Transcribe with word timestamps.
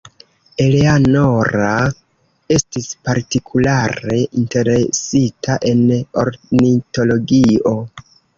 Eleanora 0.63 1.73
estis 2.55 2.87
partikulare 3.09 4.17
interesita 4.41 5.59
en 5.75 5.85
ornitologio. 6.25 7.77